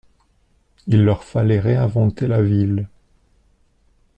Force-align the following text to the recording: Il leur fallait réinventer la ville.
Il 0.87 1.03
leur 1.05 1.23
fallait 1.23 1.59
réinventer 1.59 2.25
la 2.27 2.41
ville. 2.41 2.87